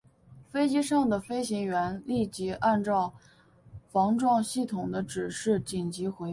[0.51, 3.13] 两机上的飞行员立即按照
[3.91, 6.29] 防撞系统的指示紧急回避。